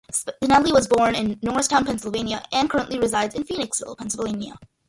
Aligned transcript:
Spinelli 0.11 0.71
was 0.73 0.87
born 0.87 1.13
in 1.13 1.37
Norristown, 1.43 1.85
Pennsylvania 1.85 2.41
and 2.51 2.67
currently 2.67 2.97
resides 2.97 3.35
in 3.35 3.43
Phoenixville, 3.43 3.95
Pennsylvania. 3.99 4.55